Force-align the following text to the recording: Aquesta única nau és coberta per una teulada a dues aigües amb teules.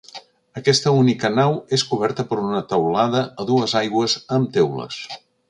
Aquesta 0.59 0.93
única 1.01 1.29
nau 1.39 1.53
és 1.77 1.83
coberta 1.91 2.25
per 2.31 2.39
una 2.47 2.63
teulada 2.73 3.23
a 3.45 3.47
dues 3.53 3.77
aigües 3.83 4.19
amb 4.39 4.53
teules. 4.59 4.99